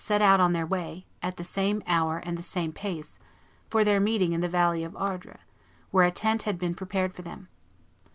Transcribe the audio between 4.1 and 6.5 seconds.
in the valley of Ardres, where a tent